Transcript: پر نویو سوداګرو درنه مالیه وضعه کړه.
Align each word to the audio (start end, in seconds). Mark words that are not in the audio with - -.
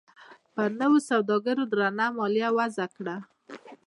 پر 0.53 0.69
نویو 0.79 1.05
سوداګرو 1.09 1.63
درنه 1.71 2.05
مالیه 2.17 2.49
وضعه 2.57 2.87
کړه. 2.95 3.15